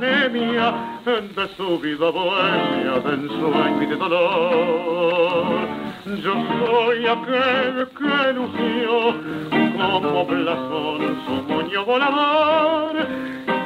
anemia 0.00 1.00
de 1.04 1.48
su 1.56 1.78
vida 1.78 2.10
bohemia, 2.10 3.00
de 3.04 3.14
ensueño 3.14 3.82
y 3.82 3.86
de 3.86 3.96
dolor. 3.96 5.68
Yo 6.24 6.34
soy 6.58 7.06
aquel 7.06 7.88
que 7.98 8.32
lució 8.32 9.14
como 9.76 10.24
blasón 10.24 11.22
su 11.26 11.52
moño 11.52 11.84
volador 11.84 12.96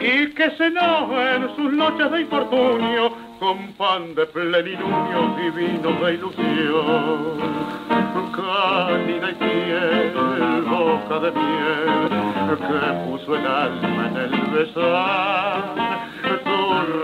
y 0.00 0.26
que 0.34 0.50
cenó 0.50 1.20
en 1.20 1.54
sus 1.56 1.72
noches 1.72 2.10
de 2.10 2.20
infortunio 2.22 3.12
con 3.38 3.72
pan 3.74 4.14
de 4.14 4.26
plenilunio 4.26 5.36
y 5.38 5.50
vino 5.50 5.92
de 6.04 6.14
ilusión. 6.14 7.64
Cálida 8.34 9.30
y 9.30 9.34
piel, 9.34 10.64
boca 10.68 11.18
de 11.20 11.30
miel, 11.30 12.24
que 12.58 13.08
puso 13.08 13.36
el 13.36 13.46
alma 13.46 14.08
en 14.08 14.16
el 14.16 14.40
besar. 14.50 15.83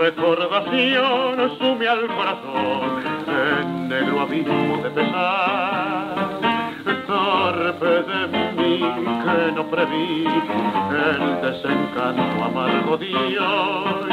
Recordación 0.01 1.57
sume 1.59 1.87
al 1.87 2.07
corazón 2.07 3.03
en 3.27 3.87
negro 3.87 4.21
abismo 4.21 4.77
de 4.81 4.89
pesar 4.89 6.31
torpe 7.11 7.85
de 7.85 8.27
mí 8.57 8.79
que 9.23 9.51
no 9.53 9.63
preví 9.69 10.25
el 10.25 11.41
desencanto 11.41 12.43
amargo 12.43 12.97
de 12.97 13.13
hoy. 13.39 14.11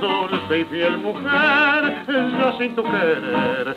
Dulce 0.00 0.60
y 0.60 0.64
fiel 0.64 0.98
mujer, 0.98 2.04
yo 2.06 2.58
sin 2.58 2.74
tu 2.76 2.82
querer, 2.84 3.76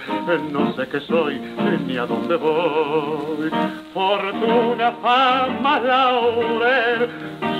no 0.51 0.73
sé 0.73 0.87
qué 0.87 0.99
soy 1.01 1.39
ni 1.87 1.97
a 1.97 2.05
dónde 2.05 2.35
voy. 2.35 3.49
Fortuna, 3.93 4.91
fama, 5.01 5.79
laurel, 5.79 7.09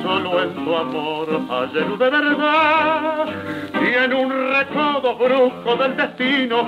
solo 0.01 0.43
en 0.43 0.65
tu 0.65 0.75
amor 0.75 1.27
hallé 1.49 1.81
luz 1.81 1.99
de 1.99 2.09
verdad. 2.09 3.25
Y 3.73 4.03
en 4.03 4.13
un 4.13 4.31
recodo 4.53 5.15
brusco 5.15 5.75
del 5.75 5.97
destino 5.97 6.63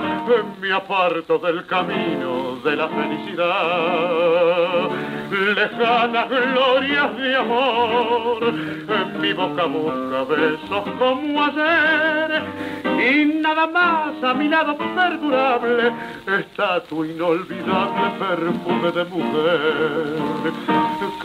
me 0.60 0.72
aparto 0.72 1.38
del 1.38 1.64
camino 1.66 2.56
de 2.64 2.76
la 2.76 2.88
felicidad. 2.88 4.90
Lejanas 5.30 6.28
glorias 6.28 7.16
de 7.16 7.36
amor, 7.36 8.44
en 8.44 9.20
mi 9.20 9.32
boca 9.32 9.64
busca 9.64 10.24
besos 10.24 10.84
como 10.98 11.44
ayer. 11.44 12.42
Y 12.84 13.40
nada 13.40 13.66
más 13.66 14.22
a 14.22 14.34
mi 14.34 14.48
lado 14.48 14.76
perdurable 14.76 15.92
está 16.26 16.82
tu 16.84 17.04
inolvidable 17.04 18.10
perfume 18.18 18.92
de 18.92 19.04
mujer. 19.04 20.18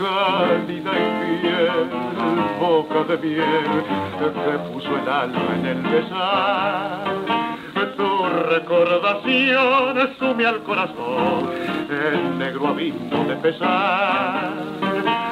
Cálida 0.00 0.92
y 0.92 1.40
fiel, 1.42 1.90
boca 2.58 3.04
de 3.04 3.18
miel, 3.18 3.84
que 4.18 4.58
puso 4.72 4.96
el 4.96 5.06
alma 5.06 5.56
en 5.56 5.66
el 5.66 5.82
besar. 5.82 7.04
Tu 7.98 8.24
recordación 8.48 10.16
sume 10.18 10.46
al 10.46 10.62
corazón 10.62 11.50
el 11.90 12.38
negro 12.38 12.68
abismo 12.68 13.24
de 13.24 13.36
pesar. 13.36 14.69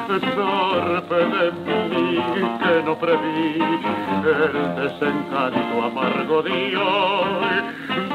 Torpe 0.09 1.15
de 1.15 1.51
mí 1.51 2.17
que 2.59 2.83
no 2.83 2.97
preví 2.97 3.61
el 4.25 4.75
desencanto 4.75 5.83
amargo 5.83 6.41
de 6.41 6.75
hoy. 6.75 7.61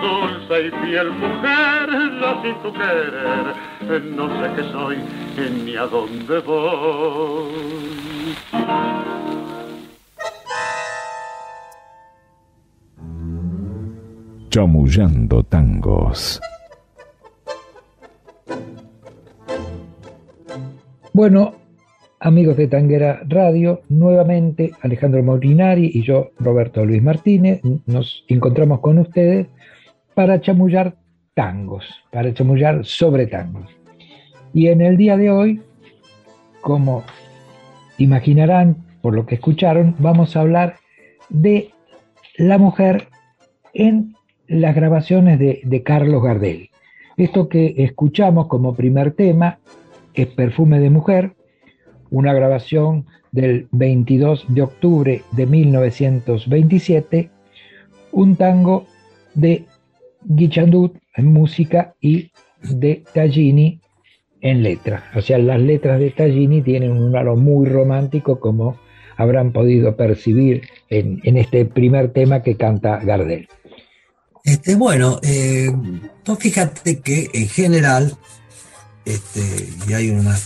Dulce 0.02 0.66
y 0.66 0.70
fiel 0.84 1.12
mujer, 1.12 1.88
ya 2.20 2.42
sin 2.42 2.54
tu 2.62 2.72
querer, 2.72 3.54
no 4.06 4.28
sé 4.28 4.52
qué 4.56 4.62
soy 4.72 4.98
ni 5.64 5.76
a 5.76 5.86
dónde 5.86 6.40
voy. 6.40 8.34
Chamullando 14.50 15.44
tangos. 15.44 16.40
Bueno, 21.12 21.63
amigos 22.20 22.56
de 22.56 22.68
Tanguera 22.68 23.20
Radio, 23.26 23.82
nuevamente 23.88 24.72
Alejandro 24.82 25.22
Molinari 25.22 25.90
y 25.92 26.02
yo, 26.02 26.30
Roberto 26.38 26.84
Luis 26.84 27.02
Martínez, 27.02 27.60
nos 27.86 28.24
encontramos 28.28 28.80
con 28.80 28.98
ustedes 28.98 29.46
para 30.14 30.40
chamullar 30.40 30.96
tangos, 31.34 31.84
para 32.10 32.32
chamullar 32.32 32.84
sobre 32.84 33.26
tangos. 33.26 33.68
Y 34.52 34.68
en 34.68 34.80
el 34.80 34.96
día 34.96 35.16
de 35.16 35.30
hoy, 35.30 35.60
como 36.60 37.04
imaginarán 37.98 38.76
por 39.02 39.14
lo 39.14 39.26
que 39.26 39.34
escucharon, 39.34 39.96
vamos 39.98 40.36
a 40.36 40.40
hablar 40.40 40.76
de 41.28 41.70
la 42.36 42.58
mujer 42.58 43.08
en 43.72 44.14
las 44.46 44.74
grabaciones 44.74 45.38
de, 45.38 45.60
de 45.64 45.82
Carlos 45.82 46.22
Gardel. 46.22 46.70
Esto 47.16 47.48
que 47.48 47.74
escuchamos 47.78 48.46
como 48.46 48.74
primer 48.74 49.12
tema 49.12 49.58
es 50.14 50.26
Perfume 50.28 50.80
de 50.80 50.90
Mujer, 50.90 51.34
una 52.14 52.32
grabación 52.32 53.06
del 53.32 53.66
22 53.72 54.46
de 54.48 54.62
octubre 54.62 55.22
de 55.32 55.46
1927, 55.46 57.30
un 58.12 58.36
tango 58.36 58.86
de 59.34 59.64
Guichandut 60.22 60.96
en 61.16 61.32
música 61.32 61.94
y 62.00 62.30
de 62.62 63.02
Tallini 63.12 63.80
en 64.40 64.62
letra. 64.62 65.10
O 65.16 65.22
sea, 65.22 65.38
las 65.38 65.60
letras 65.60 65.98
de 65.98 66.10
Tallini 66.10 66.62
tienen 66.62 66.92
un 66.92 67.16
halo 67.16 67.34
muy 67.34 67.66
romántico 67.66 68.38
como 68.38 68.78
habrán 69.16 69.52
podido 69.52 69.96
percibir 69.96 70.62
en, 70.88 71.20
en 71.24 71.36
este 71.36 71.64
primer 71.64 72.12
tema 72.12 72.42
que 72.42 72.56
canta 72.56 72.98
Gardel. 72.98 73.48
Este, 74.44 74.76
bueno, 74.76 75.18
eh, 75.22 75.72
fíjate 76.38 77.00
que 77.00 77.30
en 77.32 77.48
general, 77.48 78.16
este, 79.04 79.40
y 79.88 79.92
hay 79.94 80.10
una, 80.10 80.36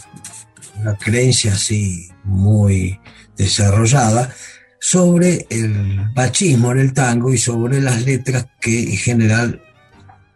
una 0.80 0.96
creencia 0.96 1.52
así 1.52 2.08
muy 2.24 2.98
desarrollada 3.36 4.32
sobre 4.80 5.46
el 5.50 6.10
machismo 6.14 6.72
en 6.72 6.78
el 6.78 6.92
tango 6.92 7.32
y 7.32 7.38
sobre 7.38 7.80
las 7.80 8.04
letras 8.04 8.46
que 8.60 8.82
en 8.90 8.96
general 8.96 9.60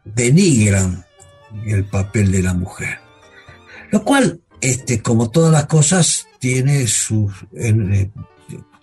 denigran 0.04 1.04
el 1.66 1.84
papel 1.84 2.32
de 2.32 2.42
la 2.42 2.54
mujer. 2.54 2.98
Lo 3.90 4.02
cual, 4.04 4.40
este, 4.60 5.00
como 5.00 5.30
todas 5.30 5.52
las 5.52 5.66
cosas, 5.66 6.26
tiene 6.38 6.86
sus, 6.86 7.32
eh, 7.56 8.10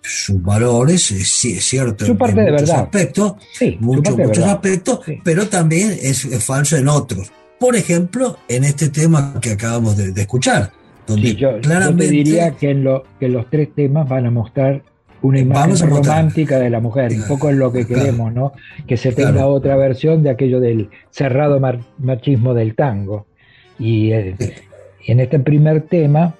sus 0.02 0.40
valores, 0.42 1.10
es, 1.10 1.28
cierto, 1.64 2.06
Su 2.06 2.16
parte 2.16 2.40
en 2.40 2.46
de 2.46 2.52
muchos 2.52 2.68
verdad. 2.68 2.84
aspectos, 2.84 3.32
Sí, 3.58 3.76
muchos, 3.80 4.16
muchos 4.16 4.38
verdad. 4.38 4.50
aspectos, 4.54 5.00
Sí. 5.04 5.18
pero 5.22 5.48
también 5.48 5.90
es, 6.00 6.24
es 6.24 6.42
falso 6.44 6.76
en 6.76 6.88
otros. 6.88 7.30
Por 7.58 7.76
ejemplo, 7.76 8.38
en 8.48 8.64
este 8.64 8.88
tema 8.88 9.34
que 9.42 9.50
acabamos 9.50 9.96
de, 9.96 10.12
de 10.12 10.20
escuchar, 10.22 10.72
donde 11.10 11.28
Sí, 11.28 11.36
yo, 11.36 11.58
yo 11.60 11.96
te 11.96 12.08
diría 12.08 12.52
que, 12.52 12.70
en 12.70 12.84
lo, 12.84 13.04
que 13.18 13.28
los 13.28 13.48
tres 13.50 13.68
temas 13.74 14.08
van 14.08 14.26
a 14.26 14.30
mostrar 14.30 14.82
una 15.22 15.38
imagen 15.38 15.76
romántica 15.90 16.58
de 16.58 16.70
la 16.70 16.80
mujer, 16.80 17.12
un 17.12 17.26
poco 17.28 17.50
es 17.50 17.56
lo 17.56 17.70
que 17.70 17.84
Claro. 17.84 18.02
queremos, 18.04 18.32
¿no? 18.32 18.52
Que 18.86 18.96
se 18.96 19.12
tenga 19.12 19.32
Claro. 19.32 19.48
otra 19.50 19.76
versión 19.76 20.22
de 20.22 20.30
aquello 20.30 20.60
del 20.60 20.88
cerrado 21.10 21.60
machismo 21.98 22.54
del 22.54 22.74
tango. 22.74 23.26
Y 23.78 24.12
eh, 24.12 24.34
en 25.06 25.20
este 25.20 25.38
primer 25.40 25.82
tema 25.82 26.34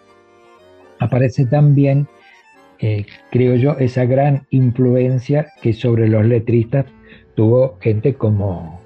aparece 0.98 1.44
también, 1.46 2.06
eh, 2.78 3.04
creo 3.30 3.54
yo, 3.56 3.76
esa 3.78 4.04
gran 4.06 4.46
influencia 4.50 5.46
que 5.62 5.72
sobre 5.72 6.08
los 6.08 6.24
letristas 6.24 6.86
tuvo 7.34 7.76
gente 7.80 8.14
como 8.14 8.80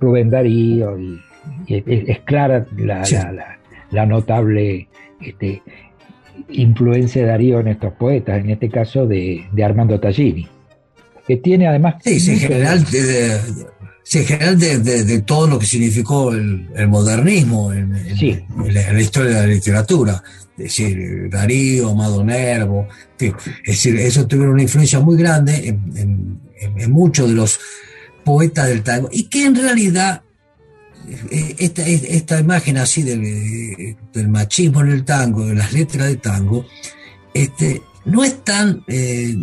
Rubén 0.00 0.28
Darío 0.30 0.98
y, 0.98 1.18
y 1.66 1.76
es, 1.76 1.84
es 2.08 2.18
clara 2.20 2.66
la, 2.76 3.04
Sí. 3.04 3.14
la- 3.16 3.32
la- 3.32 3.58
la 3.90 4.06
notable 4.06 4.88
este, 5.20 5.62
influencia 6.50 7.22
de 7.22 7.28
Darío 7.28 7.60
en 7.60 7.68
estos 7.68 7.92
poetas, 7.94 8.40
en 8.40 8.50
este 8.50 8.68
caso 8.68 9.06
de, 9.06 9.46
Armando 9.64 9.98
Tallini, 10.00 10.48
que 11.26 11.36
tiene 11.36 11.66
además... 11.66 11.96
Sí, 12.04 12.30
en 12.30 12.38
general, 12.38 12.84
de, 12.84 13.40
general 14.04 14.58
de, 14.58 15.22
todo 15.22 15.46
lo 15.46 15.58
que 15.58 15.66
significó 15.66 16.32
el, 16.32 16.88
modernismo 16.88 17.72
en, 17.72 17.92
la, 17.92 19.00
historia 19.00 19.40
de 19.40 19.46
la 19.46 19.46
literatura. 19.46 20.22
Es 20.56 20.64
decir, 20.64 21.28
Darío, 21.28 21.90
Amado 21.90 22.24
Nervo, 22.24 22.88
es 23.18 23.34
decir, 23.66 23.96
eso 23.96 24.26
tuvieron 24.26 24.54
una 24.54 24.62
influencia 24.62 25.00
muy 25.00 25.16
grande 25.16 25.68
en, 25.68 26.40
muchos 26.90 27.28
de 27.28 27.34
los 27.34 27.60
poetas 28.24 28.68
del 28.68 28.82
tango, 28.82 29.08
y 29.12 29.24
que 29.24 29.44
en 29.44 29.54
realidad 29.54 30.22
esta, 31.58 31.86
esta 31.86 32.40
imagen 32.40 32.78
así 32.78 33.02
del, 33.02 33.96
del, 34.12 34.28
machismo 34.28 34.80
en 34.80 34.90
el 34.90 35.04
tango, 35.04 35.46
de 35.46 35.54
las 35.54 35.72
letras 35.72 36.08
de 36.08 36.16
tango, 36.16 36.66
este, 37.34 37.82
no 38.04 38.24
es 38.24 38.44
tan, 38.44 38.84
eh, 38.88 39.34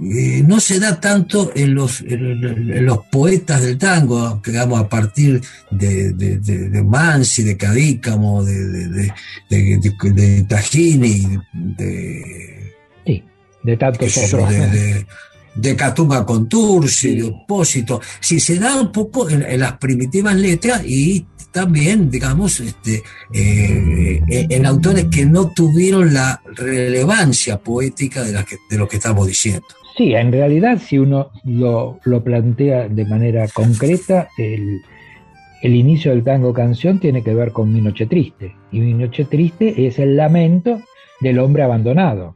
eh, 0.00 0.42
no 0.46 0.60
se 0.60 0.80
da 0.80 1.00
tanto 1.00 1.52
en 1.54 1.74
los, 1.74 2.00
en 2.00 2.86
los 2.86 2.98
poetas 3.10 3.62
del 3.62 3.76
tango, 3.78 4.40
digamos, 4.44 4.80
a 4.80 4.88
partir 4.88 5.42
de, 5.70 6.12
de, 6.12 6.38
de, 6.38 6.70
de 6.70 6.82
Mansi, 6.82 7.42
de 7.42 7.56
Cadícamo, 7.56 8.44
de, 8.44 8.88
de, 8.88 9.12
de, 9.50 10.44
Tajini, 10.48 11.38
de, 11.52 12.72
sí, 13.04 13.24
de 13.62 13.76
tantos 13.76 14.16
otros 14.16 14.50
de 15.54 15.76
Catuma 15.76 16.24
Contursi, 16.24 17.16
de 17.16 17.24
Opósito, 17.24 18.00
si 18.20 18.40
se 18.40 18.58
da 18.58 18.80
un 18.80 18.90
poco 18.90 19.28
en, 19.28 19.60
las 19.60 19.76
primitivas 19.78 20.34
letras 20.34 20.82
y 20.84 21.26
también, 21.50 22.10
digamos, 22.10 22.60
este, 22.60 23.02
eh, 23.32 24.22
en 24.28 24.66
autores 24.66 25.06
que 25.06 25.26
no 25.26 25.50
tuvieron 25.50 26.14
la 26.14 26.40
relevancia 26.56 27.58
poética 27.58 28.22
de, 28.22 28.32
la 28.32 28.46
de 28.70 28.78
lo 28.78 28.88
que 28.88 28.96
estamos 28.96 29.26
diciendo. 29.26 29.66
Sí, 29.96 30.14
en 30.14 30.32
realidad, 30.32 30.80
si 30.82 30.98
uno 30.98 31.30
lo, 31.44 32.00
plantea 32.24 32.88
de 32.88 33.04
manera 33.04 33.46
concreta, 33.48 34.28
el, 34.38 34.80
el, 35.62 35.74
inicio 35.74 36.12
del 36.12 36.24
tango 36.24 36.54
canción 36.54 36.98
tiene 36.98 37.22
que 37.22 37.34
ver 37.34 37.52
con 37.52 37.70
Mi 37.70 37.82
Noche 37.82 38.06
Triste. 38.06 38.54
Y 38.70 38.80
Mi 38.80 38.94
Noche 38.94 39.26
Triste 39.26 39.86
es 39.86 39.98
el 39.98 40.16
lamento 40.16 40.80
del 41.20 41.38
hombre 41.38 41.62
abandonado. 41.62 42.34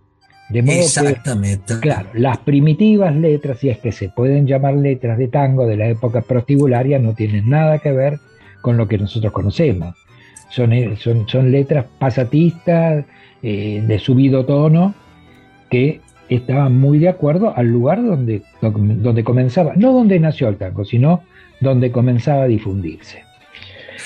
De 0.49 0.63
modo 0.63 0.79
Exactamente. 0.79 1.81
claro, 1.81 2.09
las 2.15 2.39
primitivas 2.39 3.15
letras, 3.15 3.59
si 3.59 3.69
es 3.69 3.79
que 3.79 3.91
se 3.91 4.09
pueden 4.09 4.47
llamar 4.47 4.75
letras 4.75 5.19
de 5.19 5.29
tango 5.29 5.67
de 5.67 5.77
la 5.77 5.89
época 5.89 6.21
prostibularia, 6.21 6.99
no 6.99 7.15
tienen 7.15 7.51
nada 7.51 7.79
que 7.81 7.91
ver 7.93 8.21
con 8.61 8.77
lo 8.77 8.87
que 8.87 8.99
nosotros 8.99 9.33
conocemos. 9.33 9.97
Son, 10.51 10.73
eh, 10.73 10.97
son, 10.97 11.29
son 11.29 11.51
letras 11.51 11.87
pasatistas, 11.99 13.05
eh, 13.43 13.83
de 13.87 13.99
subido 13.99 14.47
tono, 14.47 14.95
que 15.69 16.01
estaban 16.29 16.77
muy 16.77 16.99
de 16.99 17.09
acuerdo 17.09 17.53
al 17.57 17.67
lugar 17.67 18.05
donde, 18.05 18.43
donde 18.61 19.25
comenzaba, 19.25 19.75
no 19.77 19.93
donde 19.93 20.19
nació 20.19 20.49
el 20.49 20.57
tango, 20.57 20.85
sino 20.85 21.23
donde 21.61 21.91
comenzaba 21.91 22.43
a 22.43 22.47
difundirse. 22.47 23.23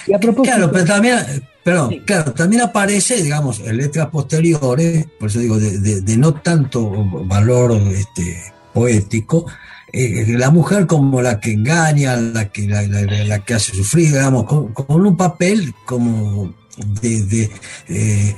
Y 0.07 0.15
a 0.15 0.19
propósito, 0.19 0.57
claro, 0.57 0.73
pero 0.73 0.85
también, 0.85 1.17
pero 1.63 1.91
claro, 2.07 2.33
también 2.33 2.63
aparece, 2.63 3.23
digamos, 3.23 3.61
en 3.61 3.77
letras 3.77 4.09
posteriores, 4.09 5.07
por 5.19 5.29
eso 5.29 5.41
digo, 5.41 5.59
de, 5.59 6.17
no 6.17 6.35
tanto 6.35 6.91
valor 7.27 7.73
este, 7.93 8.53
poético, 8.73 9.47
eh, 9.93 10.25
la 10.29 10.51
mujer 10.51 10.87
como 10.87 11.21
la 11.21 11.41
que 11.41 11.53
engaña, 11.53 12.17
la 12.17 12.49
que, 12.51 12.67
la, 12.67 13.45
que 13.45 13.55
hace 13.55 13.75
sufrir, 13.75 14.09
digamos, 14.09 14.45
con, 14.45 15.07
un 15.07 15.17
papel 15.17 15.75
como 15.85 16.55
de, 17.03 17.51
eh, 17.89 18.37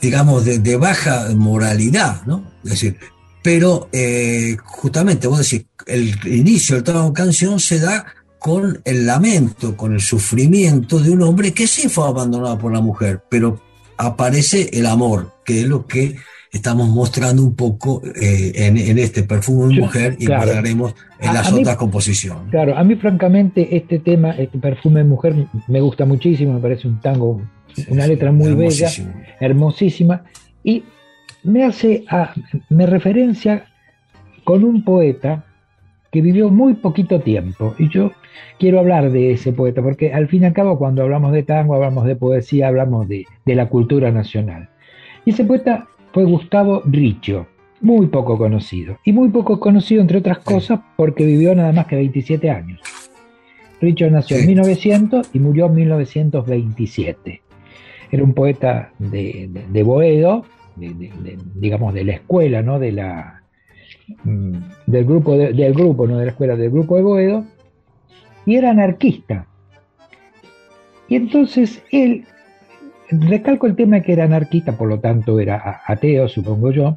digamos, 0.00 0.44
de, 0.44 0.76
baja 0.76 1.28
moralidad, 1.34 2.22
¿no? 2.26 2.52
Es 2.62 2.70
decir, 2.70 2.98
pero 3.42 3.88
eh, 3.92 4.56
justamente, 4.64 5.26
vos 5.26 5.38
decís, 5.38 5.66
el 5.86 6.14
inicio 6.26 6.76
del 6.76 6.84
trabajo 6.84 7.12
canción 7.12 7.58
se 7.58 7.80
da 7.80 8.04
con 8.40 8.80
el 8.86 9.06
lamento, 9.06 9.76
con 9.76 9.92
el 9.92 10.00
sufrimiento 10.00 10.98
de 10.98 11.10
un 11.10 11.22
hombre 11.22 11.52
que 11.52 11.66
sí 11.66 11.90
fue 11.90 12.08
abandonado 12.08 12.58
por 12.58 12.72
la 12.72 12.80
mujer, 12.80 13.20
pero 13.28 13.60
aparece 13.98 14.70
el 14.72 14.86
amor, 14.86 15.34
que 15.44 15.60
es 15.60 15.68
lo 15.68 15.86
que 15.86 16.16
estamos 16.50 16.88
mostrando 16.88 17.44
un 17.44 17.54
poco 17.54 18.02
eh, 18.02 18.52
en, 18.54 18.98
este 18.98 19.24
perfume 19.24 19.74
de 19.74 19.80
mujer 19.82 20.16
y 20.18 20.26
mostraremos 20.26 20.94
en 21.20 21.34
las 21.34 21.52
otras 21.52 21.76
composiciones. 21.76 22.50
Claro, 22.50 22.76
a 22.78 22.82
mí 22.82 22.96
francamente 22.96 23.76
este 23.76 23.98
tema, 23.98 24.30
este 24.30 24.58
perfume 24.58 25.00
de 25.00 25.04
mujer, 25.06 25.34
me 25.68 25.82
gusta 25.82 26.06
muchísimo, 26.06 26.54
me 26.54 26.60
parece 26.60 26.88
un 26.88 26.98
tango, 26.98 27.42
una 27.88 28.06
letra 28.06 28.32
muy 28.32 28.54
bella, 28.54 28.88
hermosísima, 29.38 30.24
y 30.64 30.82
me 31.42 31.64
hace, 31.64 32.04
a, 32.08 32.32
me 32.70 32.86
referencia 32.86 33.66
con 34.44 34.64
un 34.64 34.82
poeta 34.82 35.44
que 36.10 36.20
vivió 36.20 36.50
muy 36.50 36.74
poquito 36.74 37.20
tiempo. 37.20 37.74
Y 37.78 37.88
yo 37.88 38.12
quiero 38.58 38.80
hablar 38.80 39.10
de 39.10 39.32
ese 39.32 39.52
poeta, 39.52 39.82
porque 39.82 40.12
al 40.12 40.28
fin 40.28 40.42
y 40.42 40.46
al 40.46 40.52
cabo 40.52 40.78
cuando 40.78 41.02
hablamos 41.02 41.32
de 41.32 41.42
tango, 41.42 41.74
hablamos 41.74 42.04
de 42.06 42.16
poesía, 42.16 42.68
hablamos 42.68 43.08
de, 43.08 43.24
la 43.46 43.68
cultura 43.68 44.10
nacional. 44.10 44.68
Y 45.24 45.30
ese 45.30 45.44
poeta 45.44 45.86
fue 46.12 46.24
Gustavo 46.24 46.82
Richo, 46.84 47.46
muy 47.80 48.06
poco 48.06 48.36
conocido. 48.36 48.98
Y 49.04 49.12
muy 49.12 49.28
poco 49.28 49.60
conocido, 49.60 50.00
entre 50.00 50.18
otras 50.18 50.38
cosas, 50.38 50.80
porque 50.96 51.24
vivió 51.24 51.54
nada 51.54 51.72
más 51.72 51.86
que 51.86 51.96
27 51.96 52.50
años. 52.50 52.80
Richo 53.80 54.10
nació 54.10 54.36
en 54.36 54.46
1900 54.46 55.30
y 55.32 55.38
murió 55.38 55.66
en 55.66 55.74
1927. 55.74 57.42
Era 58.12 58.24
un 58.24 58.34
poeta 58.34 58.92
de, 58.98 59.48
de 59.68 59.82
Boedo, 59.82 60.44
digamos 60.76 61.94
de 61.94 62.04
la 62.04 62.12
escuela, 62.12 62.62
¿no? 62.62 62.78
de 62.78 62.92
la, 62.92 63.39
del 64.24 65.04
grupo, 65.04 65.36
del 65.36 65.74
grupo, 65.74 66.06
no 66.06 66.18
de 66.18 66.26
la 66.26 66.30
escuela, 66.30 66.56
del 66.56 66.70
grupo 66.70 66.96
de 66.96 67.02
Boedo, 67.02 67.44
y 68.46 68.56
era 68.56 68.70
anarquista. 68.70 69.46
Y 71.08 71.16
entonces 71.16 71.82
él, 71.90 72.24
recalco 73.10 73.66
el 73.66 73.76
tema 73.76 74.00
que 74.00 74.12
era 74.12 74.24
anarquista, 74.24 74.76
por 74.76 74.88
lo 74.88 75.00
tanto 75.00 75.40
era 75.40 75.82
ateo, 75.86 76.28
supongo 76.28 76.70
yo, 76.70 76.96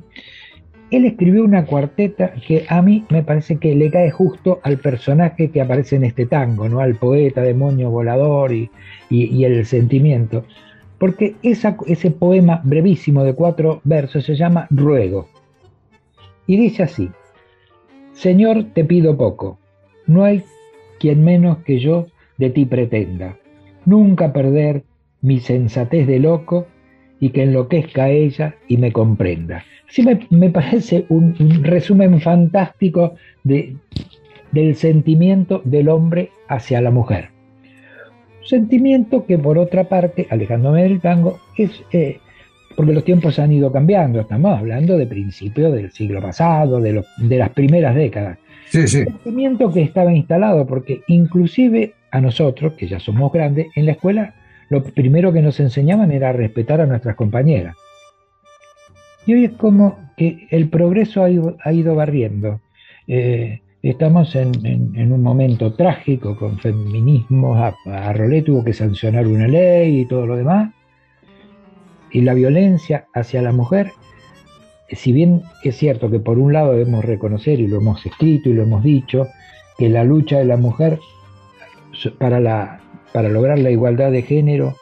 él 0.92 1.06
escribió 1.06 1.44
una 1.44 1.66
cuarteta 1.66 2.34
que 2.46 2.66
a 2.70 2.82
mí 2.84 3.04
me 3.10 3.24
parece 3.24 3.58
que 3.58 3.74
le 3.74 3.90
cae 3.90 4.12
justo 4.12 4.60
al 4.62 4.78
personaje 4.78 5.50
que 5.50 5.62
aparece 5.62 5.96
en 5.96 6.04
este 6.04 6.28
tango, 6.28 6.70
¿no? 6.70 6.80
al 6.80 6.96
poeta, 6.96 7.42
demonio 7.42 7.90
volador 7.90 8.54
y, 8.54 8.70
el 9.10 9.66
sentimiento. 9.66 10.46
Porque 11.00 11.36
ese 11.42 12.12
poema 12.12 12.62
brevísimo 12.64 13.24
de 13.24 13.34
cuatro 13.34 13.82
versos 13.84 14.24
se 14.26 14.36
llama 14.36 14.68
Ruego 14.70 15.33
y 16.48 16.58
dice 16.58 16.84
así, 16.84 17.10
Señor, 18.14 18.66
te 18.74 18.86
pido 18.86 19.18
poco, 19.18 19.60
no 20.06 20.24
hay 20.24 20.44
quien 21.00 21.24
menos 21.24 21.60
que 21.60 21.80
yo 21.80 22.08
de 22.38 22.50
ti 22.50 22.66
pretenda, 22.66 23.38
nunca 23.86 24.34
perder 24.34 24.84
mi 25.22 25.40
sensatez 25.40 26.06
de 26.08 26.20
loco 26.20 26.68
y 27.20 27.30
que 27.30 27.44
enloquezca 27.44 28.06
a 28.06 28.10
ella 28.10 28.56
y 28.68 28.78
me 28.78 28.92
comprenda. 28.92 29.64
Así 29.88 30.04
me, 30.30 30.50
parece 30.50 31.06
un, 31.10 31.36
resumen 31.64 32.20
fantástico 32.20 33.16
de, 33.44 33.76
del 34.52 34.76
sentimiento 34.76 35.62
del 35.64 35.90
hombre 35.90 36.32
hacia 36.48 36.82
la 36.82 36.92
mujer. 36.92 37.30
Sentimiento 38.44 39.26
que 39.26 39.38
por 39.38 39.58
otra 39.58 39.86
parte, 39.86 40.28
alejándome 40.30 40.84
del 40.84 41.00
tango, 41.00 41.40
es, 41.58 41.84
eh, 41.94 42.20
porque 42.76 42.94
los 42.94 43.04
tiempos 43.04 43.40
han 43.40 43.52
ido 43.52 43.72
cambiando, 43.72 44.20
estamos 44.20 44.58
hablando 44.58 44.98
de 44.98 45.06
principios 45.06 45.74
del 45.74 45.92
siglo 45.92 46.22
pasado, 46.22 46.80
de, 46.80 47.04
de 47.18 47.38
las 47.38 47.50
primeras 47.50 47.96
décadas. 47.96 48.38
Sí, 48.70 48.88
sí. 48.88 49.04
sentimiento 49.04 49.72
que 49.72 49.82
estaba 49.82 50.12
instalado, 50.14 50.66
porque 50.66 51.02
inclusive 51.08 51.94
a 52.12 52.22
nosotros, 52.22 52.74
que 52.74 52.88
ya 52.88 53.00
somos 53.00 53.32
grandes, 53.32 53.68
en 53.76 53.86
la 53.86 53.94
escuela 53.94 54.34
lo 54.70 54.84
primero 54.84 55.32
que 55.32 55.42
nos 55.42 55.60
enseñaban 55.60 56.12
era 56.12 56.32
respetar 56.32 56.82
a 56.82 56.88
nuestras 56.88 57.16
compañeras. 57.16 57.76
Y 59.26 59.34
hoy 59.34 59.46
es 59.46 59.52
como 59.52 60.00
que 60.18 60.48
el 60.50 60.70
progreso 60.70 61.24
ha 61.24 61.30
ido, 61.30 61.96
barriendo. 61.96 62.60
Eh, 63.08 63.62
estamos 63.82 64.36
en, 64.36 65.12
un 65.12 65.22
momento 65.22 65.74
trágico 65.74 66.36
con 66.36 66.58
feminismo, 66.58 67.56
a, 67.56 67.76
a 67.86 68.14
Rolé 68.14 68.42
tuvo 68.42 68.64
que 68.64 68.74
sancionar 68.74 69.28
una 69.28 69.48
ley 69.48 70.02
y 70.02 70.06
todo 70.06 70.26
lo 70.26 70.36
demás 70.36 70.72
y 72.14 72.22
la 72.22 72.34
violencia 72.34 73.08
hacia 73.14 73.42
la 73.42 73.52
mujer, 73.52 73.92
si 74.90 75.12
bien 75.12 75.42
es 75.64 75.76
cierto 75.76 76.10
que 76.10 76.20
por 76.20 76.38
un 76.38 76.54
lado 76.54 76.74
debemos 76.74 77.04
reconocer, 77.04 77.60
y 77.60 77.68
lo 77.68 77.78
hemos 77.78 78.06
escrito 78.06 78.50
y 78.50 78.54
lo 78.54 78.64
hemos 78.64 78.84
dicho, 78.84 79.28
que 79.78 79.90
la 79.90 80.04
lucha 80.04 80.38
de 80.38 80.46
la 80.46 80.58
mujer 80.58 81.00
para, 82.20 82.40
la, 82.40 82.80
para 83.12 83.30
lograr 83.30 83.60
la 83.60 83.72
igualdad 83.72 84.12
de 84.12 84.22
género 84.22 84.76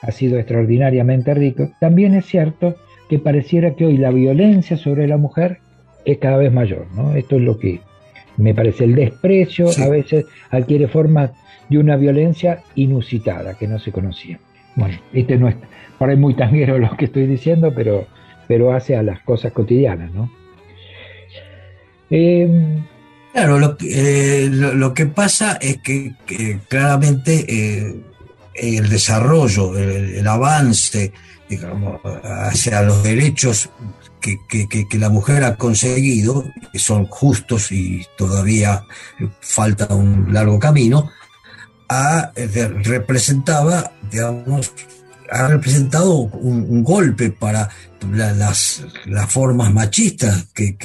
ha 0.00 0.10
sido 0.10 0.38
extraordinariamente 0.38 1.34
rico, 1.34 1.70
también 1.80 2.14
es 2.14 2.24
cierto 2.24 2.76
que 3.08 3.18
pareciera 3.18 3.74
que 3.74 3.86
hoy 3.86 3.98
la 3.98 4.10
violencia 4.10 4.76
sobre 4.76 5.06
la 5.06 5.16
mujer 5.16 5.58
es 6.04 6.18
cada 6.18 6.38
vez 6.38 6.52
mayor. 6.52 6.86
¿no? 6.94 7.14
Esto 7.14 7.36
es 7.36 7.42
lo 7.42 7.58
que 7.58 7.80
me 8.36 8.54
parece. 8.54 8.84
El 8.84 8.94
desprecio 8.94 9.66
a 9.84 9.88
veces 9.88 10.24
adquiere 10.50 10.88
forma 10.88 11.32
de 11.68 11.78
una 11.78 11.96
violencia 11.96 12.62
inusitada 12.74 13.54
que 13.58 13.66
no 13.66 13.78
se 13.78 13.92
conocía. 13.92 14.38
Bueno, 14.78 14.96
este 15.12 15.36
no 15.36 15.48
es, 15.48 15.56
por 15.98 16.08
ahí 16.08 16.16
muy 16.16 16.34
tanguero 16.34 16.78
lo 16.78 16.96
que 16.96 17.06
estoy 17.06 17.26
diciendo, 17.26 17.72
pero, 17.74 18.06
pero 18.46 18.72
hace 18.72 18.96
a 18.96 19.02
las 19.02 19.20
cosas 19.20 19.52
cotidianas, 19.52 20.12
¿no? 20.12 20.30
Em, 22.10 22.84
claro, 23.32 23.58
lo, 23.58 23.76
eh, 23.82 24.50
que 24.94 25.06
pasa 25.06 25.58
es 25.60 25.78
que, 25.78 26.14
claramente 26.68 27.44
eh, 27.48 27.96
el 28.54 28.88
desarrollo, 28.88 29.76
el, 29.76 30.26
avance 30.26 31.12
digamos, 31.48 32.00
hacia 32.22 32.82
los 32.82 33.02
derechos 33.02 33.70
que, 34.20 34.38
que, 34.48 34.98
la 34.98 35.08
mujer 35.08 35.42
ha 35.44 35.56
conseguido, 35.56 36.44
que 36.72 36.78
son 36.78 37.06
justos 37.06 37.72
y 37.72 38.06
todavía 38.16 38.84
falta 39.40 39.94
un 39.94 40.32
largo 40.32 40.58
camino, 40.58 41.10
ha, 41.88 42.32
eh, 42.36 42.68
representaba, 42.84 43.92
digamos, 44.10 44.72
ha 45.30 45.48
representado 45.48 46.20
un, 46.20 46.82
golpe 46.82 47.30
para 47.30 47.68
las, 48.12 48.82
las, 49.06 49.32
formas 49.32 49.72
machistas 49.72 50.48
que, 50.54 50.76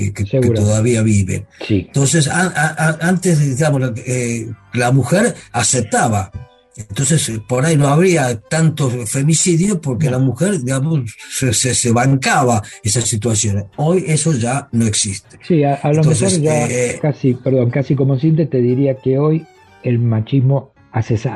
todavía 0.53 1.01
viven. 1.01 1.45
Entonces, 1.69 2.27
antes, 2.27 3.39
digamos, 3.39 3.91
eh, 4.05 4.51
la 4.73 4.91
mujer 4.91 5.35
aceptaba. 5.51 6.31
Entonces, 6.75 7.31
por 7.47 7.63
ahí 7.65 7.77
no 7.77 7.87
habría 7.87 8.39
tanto 8.39 8.89
femicidio 9.05 9.79
porque 9.79 10.09
la 10.09 10.17
mujer, 10.17 10.59
digamos, 10.59 11.01
se, 11.29 11.53
se, 11.53 11.91
bancaba 11.91 12.63
esa 12.83 13.01
situación. 13.01 13.67
Hoy 13.77 14.03
eso 14.07 14.33
ya 14.33 14.67
no 14.71 14.85
existe. 14.87 15.37
Sí, 15.47 15.63
a, 15.63 15.79
lo 15.93 16.03
mejor 16.03 16.29
ya 16.29 16.67
eh, 16.67 16.97
casi, 16.99 17.35
perdón, 17.35 17.69
casi 17.69 17.95
como 17.95 18.17
siente 18.17 18.47
te 18.47 18.59
diría 18.59 18.95
que 18.95 19.19
hoy 19.19 19.45
el 19.83 19.99
machismo 19.99 20.72
se 21.01 21.29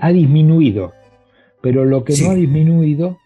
ha 0.00 0.12
disminuido 0.12 0.92
pero 1.60 1.84
lo 1.84 2.04
que 2.04 2.14
no 2.22 2.30
ha 2.30 2.34
disminuido 2.34 3.18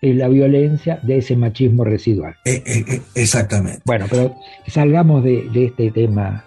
es 0.00 0.16
la 0.16 0.28
violencia 0.28 0.98
de 1.02 1.18
ese 1.18 1.36
machismo 1.36 1.84
residual. 1.84 2.36
Eh, 2.44 2.62
eh, 2.64 2.84
eh, 2.88 3.02
exactamente. 3.14 3.82
Bueno, 3.84 4.06
pero 4.08 4.34
salgamos 4.66 5.22
de, 5.24 5.48
este 5.54 5.90
tema 5.90 6.44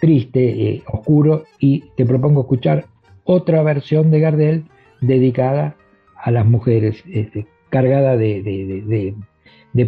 triste, 0.00 0.82
oscuro, 0.86 1.44
y 1.58 1.84
te 1.96 2.04
propongo 2.04 2.42
escuchar 2.42 2.86
otra 3.24 3.62
versión 3.62 4.10
de 4.10 4.20
Gardel 4.20 4.64
dedicada 5.00 5.76
a 6.16 6.30
las 6.30 6.44
mujeres, 6.44 7.02
este, 7.10 7.46
cargada 7.70 8.16
de, 8.16 9.14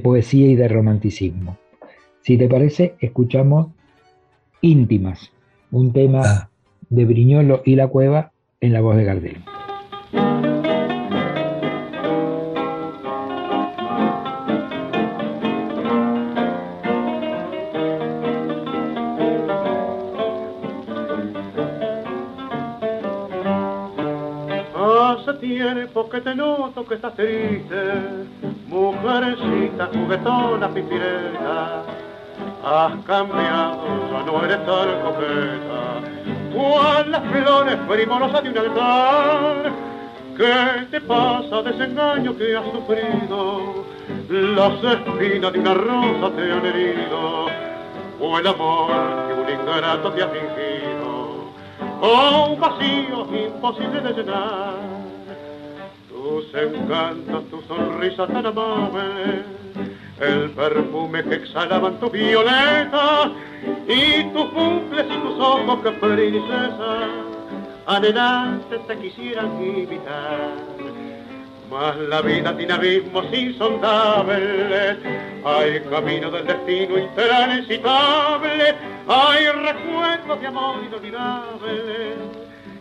poesía 0.03 0.47
y 0.47 0.55
de 0.55 0.69
romanticismo. 0.69 1.59
Si 2.23 2.39
te 2.39 2.49
parece, 2.49 2.95
escuchamos 3.01 3.69
Íntimas, 4.63 5.33
un 5.73 5.93
tema 5.93 6.23
ah. 6.25 6.49
De 6.93 7.05
Briñolo 7.05 7.63
y 7.65 7.77
la 7.77 7.89
Cueva 7.89 8.33
en 8.61 8.73
la 8.73 8.81
voz 8.81 8.97
de 8.97 9.05
Gardel. 9.05 9.37
que 26.13 26.21
te 26.21 26.35
noto 26.35 26.85
que 26.85 26.97
estás 26.97 27.15
triste, 27.15 27.77
mujercita 28.69 29.89
juguetona 29.93 30.69
pipireta. 30.69 31.85
Has 32.63 33.03
cambiado, 33.07 34.11
ya 34.11 34.23
no 34.27 34.45
eres 34.45 34.67
tan 34.67 35.01
coqueta, 35.01 35.82
las 37.13 37.23
flores 37.31 37.77
primorosas 37.89 38.43
de 38.43 38.51
un 38.51 38.59
altar. 38.59 39.73
¿Qué 40.35 40.87
te 40.91 41.01
pasa 41.03 41.63
desengaño 41.63 42.35
que 42.37 42.57
has 42.57 42.65
sufrido? 42.73 43.85
Las 44.31 44.83
espinas 44.83 45.53
de 45.53 45.59
una 45.59 45.75
rosa 45.75 46.31
te 46.35 46.53
han 46.53 46.65
herido, 46.65 47.49
o 48.19 48.39
el 48.39 48.47
amor 48.47 48.91
que 49.29 49.35
un 49.35 49.61
ingrato 49.61 50.11
te 50.13 50.23
ha 50.23 50.29
fingido, 50.29 51.53
o 52.01 52.47
un 52.51 52.61
vacío 52.61 53.29
imposible 53.47 54.01
de 54.01 54.13
llenar 54.15 54.75
tus 56.09 56.55
encantos, 56.55 57.45
tu 57.51 57.61
sonrisa 57.69 58.27
tan 58.27 58.47
amable, 58.47 59.45
el 60.21 60.51
perfume 60.51 61.25
que 61.25 61.35
exhalaban 61.37 61.99
tu 61.99 62.11
violeta 62.11 63.33
y 63.89 64.25
tus 64.33 64.53
bucles 64.53 65.07
y 65.07 65.19
tus 65.21 65.39
ojos 65.39 65.81
que 65.83 65.91
princesa 65.93 67.09
adelante 67.87 68.79
te 68.87 68.99
quisieran 68.99 69.63
imitar. 69.63 70.73
Mas 71.71 71.97
la 71.97 72.21
vida 72.21 72.55
tiene 72.55 72.75
abismos 72.75 73.25
insondables, 73.33 74.99
hay 75.43 75.81
camino 75.89 76.31
del 76.31 76.47
destino 76.47 76.99
intransitable, 76.99 78.75
hay 79.09 79.47
recuerdos 79.47 80.41
de 80.41 80.47
amor 80.47 80.77
inolvidables 80.87 82.17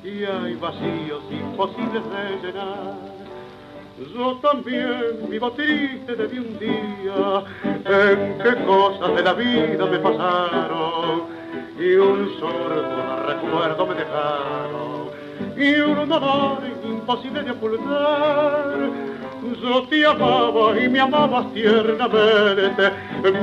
y 0.04 0.26
hay 0.26 0.56
vacíos 0.56 1.24
imposibles 1.32 2.04
de 2.04 2.48
llenar. 2.48 3.21
Yo 4.10 4.36
también 4.42 5.30
vivo 5.30 5.52
triste 5.52 6.16
desde 6.16 6.40
un 6.40 6.58
día 6.58 7.44
en 7.86 8.38
qué 8.40 8.66
cosas 8.66 9.16
de 9.16 9.22
la 9.22 9.34
vida 9.34 9.86
me 9.86 10.00
pasaron 10.00 11.24
y 11.80 11.94
un 11.96 12.32
sordo 12.40 13.28
recuerdo 13.28 13.86
me 13.86 13.94
dejaron 13.94 15.10
y 15.56 15.80
un 15.82 16.10
dolor 16.10 16.64
imposible 16.84 17.44
de 17.44 17.52
ocultar. 17.52 18.90
Yo 19.62 19.84
te 19.84 20.06
amaba 20.06 20.80
y 20.80 20.90
me 20.90 21.00
amabas 21.00 21.54
tiernamente, 21.54 22.92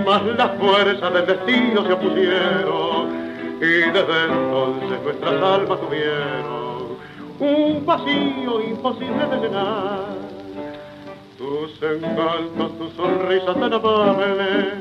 mas 0.04 0.24
las 0.24 0.50
fuerzas 0.58 1.12
del 1.12 1.26
destino 1.26 1.84
se 1.86 1.92
opusieron 1.92 3.28
y 3.60 3.90
desde 3.92 4.24
entonces 4.24 5.02
nuestras 5.04 5.42
almas 5.42 5.80
tuvieron 5.80 6.98
un 7.38 7.86
vacío 7.86 8.60
imposible 8.68 9.26
de 9.26 9.36
llenar 9.36 10.27
tus 11.38 11.70
encantos, 11.80 12.76
tu 12.78 12.90
sonrisa 12.96 13.54
tan 13.54 13.72
amable, 13.72 14.72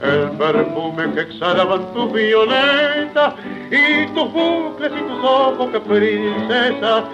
el 0.00 0.30
perfume 0.38 1.12
que 1.14 1.20
exhalaban 1.20 1.92
tus 1.92 2.10
violetas 2.12 3.34
y 3.70 4.06
tus 4.14 4.32
bucles 4.32 4.90
y 4.90 5.02
tus 5.02 5.22
ojos 5.22 5.70
que 5.70 5.80
princesa 5.80 7.04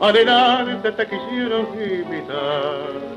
adelante 0.00 0.90
te 0.90 1.06
quisieron 1.06 1.68
imitar. 1.80 3.14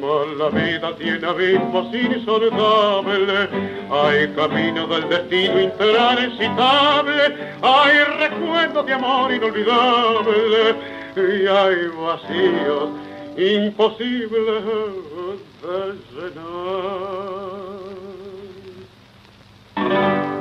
Mas 0.00 0.36
la 0.36 0.48
vida 0.48 0.96
tiene 0.96 1.24
abismos 1.24 1.94
insondables, 1.94 3.48
hay 3.92 4.26
camino 4.34 4.88
del 4.88 5.08
destino 5.08 5.60
intransitable, 5.60 7.36
hay 7.62 8.04
recuerdos 8.18 8.86
de 8.86 8.92
amor 8.92 9.32
inolvidable 9.32 10.74
y 11.14 11.46
hay 11.46 11.86
vacíos 11.96 13.11
imposible 13.36 14.38
de 14.38 14.62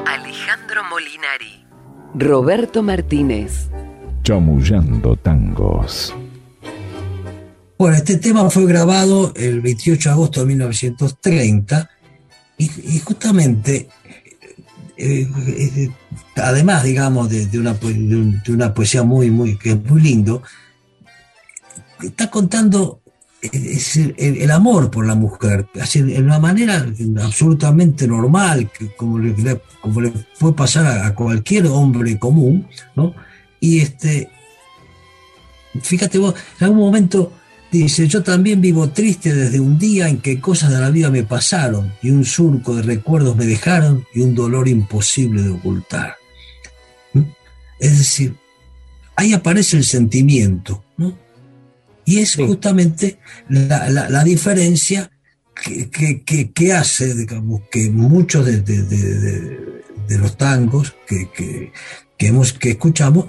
Alejandro 0.05 0.83
Molinari, 0.89 1.65
Roberto 2.15 2.83
Martínez. 2.83 3.69
Chamullando 4.23 5.15
tangos. 5.15 6.13
Bueno, 7.77 7.95
este 7.95 8.17
tema 8.17 8.49
fue 8.49 8.65
grabado 8.65 9.33
el 9.35 9.61
28 9.61 10.09
de 10.09 10.13
agosto 10.13 10.39
de 10.41 10.45
1930 10.47 11.89
y, 12.57 12.99
justamente, 12.99 13.89
eh, 14.97 15.27
eh, 15.47 15.89
además, 16.35 16.83
digamos, 16.83 17.29
de, 17.29 17.57
una, 17.57 17.73
de, 17.73 18.51
una, 18.51 18.73
poesía 18.73 19.01
muy, 19.01 19.31
muy, 19.31 19.57
que 19.57 19.71
es 19.71 19.83
muy 19.83 19.99
lindo, 19.99 20.43
está 22.07 22.29
contando 22.29 23.01
el, 23.41 24.51
amor 24.51 24.91
por 24.91 25.05
la 25.05 25.15
mujer, 25.15 25.67
en 25.95 26.25
una 26.25 26.39
manera 26.39 26.85
absolutamente 27.21 28.07
normal, 28.07 28.69
como 28.97 29.19
le, 29.19 29.33
puede 30.39 30.53
pasar 30.53 31.05
a, 31.05 31.15
cualquier 31.15 31.67
hombre 31.67 32.19
común, 32.19 32.67
¿no? 32.95 33.15
Y 33.59 33.79
este, 33.79 34.29
fíjate 35.81 36.17
vos, 36.17 36.35
en 36.59 36.65
algún 36.65 36.79
momento 36.79 37.33
dice, 37.71 38.07
yo 38.07 38.21
también 38.21 38.61
vivo 38.61 38.89
triste 38.89 39.33
desde 39.33 39.59
un 39.59 39.79
día 39.79 40.07
en 40.07 40.19
que 40.19 40.39
cosas 40.39 40.71
de 40.71 40.79
la 40.79 40.89
vida 40.89 41.09
me 41.09 41.23
pasaron 41.23 41.93
y 42.01 42.11
un 42.11 42.25
surco 42.25 42.75
de 42.75 42.83
recuerdos 42.83 43.35
me 43.35 43.45
dejaron 43.45 44.05
y 44.13 44.21
un 44.21 44.35
dolor 44.35 44.67
imposible 44.67 45.41
de 45.41 45.49
ocultar. 45.49 46.15
¿Mm? 47.13 47.21
Es 47.79 47.97
decir, 47.97 48.35
ahí 49.15 49.33
aparece 49.33 49.77
el 49.77 49.85
sentimiento. 49.85 50.83
Y 52.11 52.19
es 52.19 52.35
justamente 52.35 53.19
la, 53.47 54.23
diferencia 54.23 55.09
que, 55.53 56.73
hace, 56.73 57.13
digamos, 57.15 57.61
que 57.71 57.89
muchos 57.89 58.45
de, 58.45 59.57
los 60.09 60.37
tangos 60.37 60.93
que, 61.07 61.71
hemos, 62.19 62.51
que 62.53 62.71
escuchamos 62.71 63.25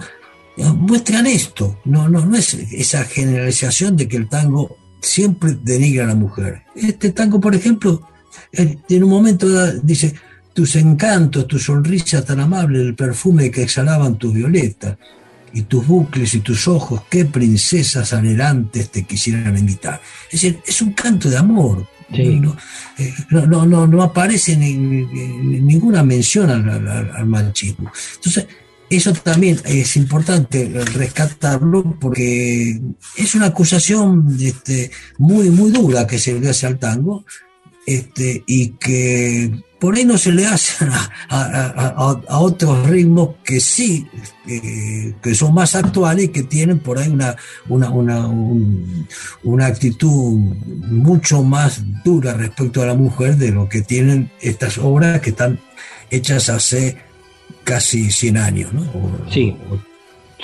muestran 0.57 1.27
esto. 1.27 1.79
No, 1.85 2.09
no, 2.09 2.25
no 2.25 2.35
es 2.35 2.55
esa 2.55 3.05
generalización 3.05 3.95
de 3.95 4.09
que 4.09 4.17
el 4.17 4.27
tango 4.27 4.75
siempre 5.01 5.57
denigra 5.63 6.03
a 6.03 6.07
la 6.07 6.15
mujer. 6.15 6.63
Este 6.75 7.11
tango, 7.11 7.39
por 7.39 7.55
ejemplo, 7.55 8.05
en 8.51 9.03
un 9.03 9.09
momento 9.09 9.47
dice, 9.81 10.13
tus 10.53 10.75
encantos, 10.75 11.47
tu 11.47 11.57
sonrisa 11.57 12.23
tan 12.23 12.41
amable, 12.41 12.81
el 12.81 12.95
perfume 12.95 13.49
que 13.49 13.63
exhalaban 13.63 14.17
tus 14.17 14.33
violetas, 14.33 14.97
y 15.53 15.61
tus 15.63 15.85
bucles 15.87 16.33
y 16.33 16.39
tus 16.39 16.67
ojos, 16.67 17.03
qué 17.09 17.25
princesas 17.25 18.11
anhelantes 18.13 18.89
te 18.89 19.03
quisieran 19.03 19.57
invitar. 19.57 20.01
Es 20.25 20.41
decir, 20.41 20.59
es 20.65 20.81
un 20.81 20.93
canto 20.93 21.29
de 21.29 21.37
amor. 21.37 21.87
Eh, 22.11 22.39
no, 23.29 23.45
no, 23.47 23.65
no, 23.65 23.87
no, 23.87 24.03
aparece 24.03 24.55
ni, 24.55 24.75
ninguna 24.75 26.03
mención 26.03 26.49
al, 26.49 27.25
machismo. 27.25 27.91
Entonces, 28.15 28.47
eso 28.89 29.13
también 29.13 29.59
es 29.65 29.95
importante 29.95 30.71
rescatarlo 30.93 31.97
porque 31.99 32.79
es 33.15 33.35
una 33.35 33.47
acusación 33.47 34.37
este, 34.39 34.91
muy, 35.17 35.49
muy 35.49 35.71
dura 35.71 36.05
que 36.05 36.19
se 36.19 36.39
le 36.39 36.49
hace 36.49 36.67
al 36.67 36.77
tango 36.77 37.25
este, 37.85 38.43
y 38.47 38.69
que 38.69 39.51
por 39.79 39.95
ahí 39.95 40.05
no 40.05 40.17
se 40.17 40.31
le 40.31 40.45
hacen 40.45 40.89
a, 41.29 42.39
otros 42.39 42.87
ritmos 42.87 43.31
que 43.43 43.59
sí, 43.59 44.07
eh, 44.47 45.13
que 45.21 45.35
son 45.35 45.53
más 45.53 45.75
actuales 45.75 46.25
y 46.25 46.27
que 46.29 46.43
tienen 46.43 46.79
por 46.79 46.97
ahí 46.99 47.09
una, 47.09 47.35
una, 47.67 48.27
una, 49.43 49.65
actitud 49.65 50.39
mucho 50.87 51.43
más 51.43 51.83
dura 52.05 52.33
respecto 52.33 52.81
a 52.81 52.85
la 52.85 52.95
mujer 52.95 53.35
de 53.35 53.51
lo 53.51 53.67
que 53.67 53.81
tienen 53.81 54.31
estas 54.39 54.77
obras 54.77 55.19
que 55.19 55.31
están 55.31 55.59
hechas 56.09 56.47
hace 56.47 56.97
casi 57.65 58.09
100 58.09 58.37
años. 58.37 58.73
¿no? 58.73 58.85
sí. 59.29 59.55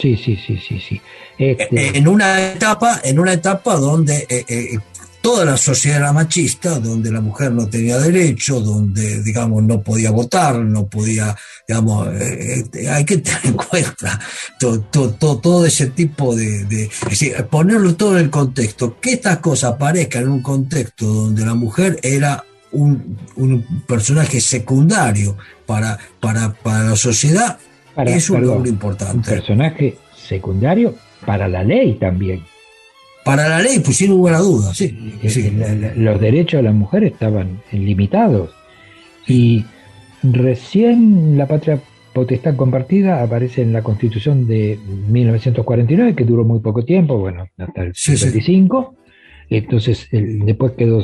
Sí, 0.02 0.16
sí, 0.16 0.38
sí, 0.48 0.58
sí, 0.66 0.80
sí. 0.80 1.02
Este 1.38 1.98
en 1.98 2.08
una 2.08 2.54
etapa, 2.54 3.02
en 3.04 3.20
una 3.20 3.34
etapa 3.34 3.76
donde 3.76 4.26
eh, 4.30 4.46
eh, 4.48 4.80
toda 5.22 5.46
la 5.46 5.58
sociedad 5.58 6.00
era 6.00 6.14
machista, 6.14 6.80
donde 6.80 7.12
la 7.12 7.22
mujer 7.22 7.52
no 7.52 7.68
tenía 7.68 7.98
derecho, 7.98 8.60
donde, 8.60 9.22
digamos, 9.24 9.64
no 9.64 9.82
podía 9.82 10.12
votar, 10.12 10.56
no 10.60 10.88
podía, 10.88 11.36
digamos, 11.68 12.08
eh, 12.08 12.66
eh, 12.74 12.90
hay 12.90 13.06
que 13.06 13.18
tener 13.18 13.40
en 13.46 13.54
cuenta 13.54 14.20
todo, 14.60 15.66
ese 15.66 15.88
tipo 15.88 16.36
de, 16.36 16.62
es 16.62 17.10
decir, 17.10 17.36
ponerlo 17.50 17.96
todo 17.96 18.18
en 18.18 18.26
el 18.26 18.30
contexto, 18.30 19.00
que 19.00 19.14
estas 19.14 19.38
cosas 19.38 19.74
aparezcan 19.74 20.24
en 20.24 20.30
un 20.30 20.42
contexto 20.42 21.06
donde 21.06 21.46
la 21.46 21.54
mujer 21.54 22.00
era 22.02 22.44
un, 22.72 23.18
personaje 23.88 24.40
secundario 24.40 25.38
para, 25.66 25.98
para, 26.20 26.54
para 26.54 26.84
la 26.84 26.96
sociedad, 26.96 27.58
es 28.06 28.30
un 28.30 28.46
logro 28.46 28.70
importante. 28.70 29.18
Un 29.18 29.24
personaje 29.24 29.98
secundario 30.16 30.96
para 31.26 31.48
la 31.48 31.64
ley 31.64 31.96
también. 31.96 32.44
Para 33.24 33.50
la 33.50 33.62
ley, 33.62 33.80
pues 33.80 33.98
sin 33.98 34.10
lugar 34.10 34.36
a 34.36 34.40
dudas, 34.40 34.76
sí. 34.78 35.14
Los 35.96 36.20
derechos 36.20 36.60
de 36.60 36.64
la 36.64 36.72
mujer 36.72 37.04
estaban 37.04 37.62
limitados. 37.72 38.52
Y 39.28 39.66
recién 40.24 41.38
la 41.38 41.48
patria 41.48 41.80
potestad 42.14 42.56
compartida 42.56 43.22
aparece 43.22 43.62
en 43.62 43.74
la 43.74 43.84
Constitución 43.84 44.48
de 44.48 44.80
1949, 45.10 46.16
que 46.16 46.26
duró 46.26 46.44
muy 46.44 46.60
poco 46.60 46.84
tiempo, 46.84 47.18
bueno, 47.18 47.48
hasta 47.58 47.84
el 47.84 47.96
75. 47.96 48.96
Entonces, 49.50 50.08
después 50.12 50.74
quedó, 50.74 51.04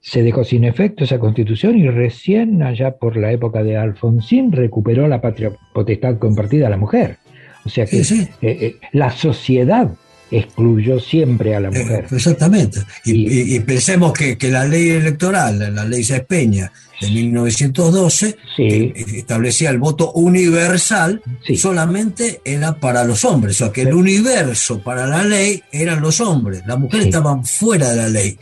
se 0.00 0.22
dejó 0.22 0.44
sin 0.44 0.64
efecto 0.64 1.04
esa 1.04 1.18
Constitución 1.18 1.78
y 1.78 1.88
recién 1.88 2.62
allá 2.62 2.96
por 2.96 3.16
la 3.16 3.32
época 3.32 3.62
de 3.62 3.76
Alfonsín 3.76 4.52
recuperó 4.52 5.08
la 5.08 5.20
patria 5.20 5.52
potestad 5.74 6.18
compartida 6.18 6.66
a 6.66 6.70
la 6.70 6.76
mujer. 6.76 7.16
O 7.64 7.68
sea 7.68 7.84
que 7.86 7.98
eh, 8.00 8.28
eh, 8.42 8.76
la 8.92 9.10
sociedad 9.10 9.90
excluyó 10.30 10.98
siempre 10.98 11.54
a 11.54 11.60
la 11.60 11.68
eh, 11.68 11.82
mujer. 11.82 12.06
exactamente. 12.10 12.80
Y, 13.04 13.58
pensemos 13.60 14.12
que, 14.12 14.36
la 14.50 14.64
ley 14.64 14.90
electoral, 14.90 15.74
la 15.74 15.84
ley 15.84 16.04
Peña 16.26 16.72
de 17.00 17.10
1912, 17.10 18.36
establecía 18.56 19.70
el 19.70 19.78
voto 19.78 20.12
universal, 20.12 21.22
solamente 21.56 22.40
era 22.44 22.74
para 22.74 23.04
los 23.04 23.24
hombres, 23.24 23.60
o 23.60 23.64
sea 23.66 23.72
que 23.72 23.82
el 23.82 23.92
universo 23.92 24.80
para 24.82 25.06
la 25.06 25.22
ley 25.22 25.62
eran 25.72 26.00
los 26.00 26.20
hombres, 26.20 26.62
las 26.66 26.78
mujeres 26.78 27.06
estaban 27.06 27.44
fuera 27.44 27.90
de 27.90 27.96
la 27.96 28.08
ley. 28.08 28.38